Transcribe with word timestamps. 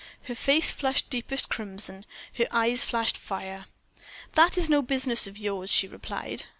Her 0.23 0.33
face 0.33 0.71
flushed 0.71 1.11
deepest 1.11 1.47
crimson, 1.51 2.07
her 2.33 2.47
eyes 2.49 2.83
flashed 2.83 3.15
fire. 3.15 3.65
"That 4.33 4.57
is 4.57 4.67
no 4.67 4.81
business 4.81 5.27
of 5.27 5.37
yours," 5.37 5.69
she 5.69 5.87
replied. 5.87 6.45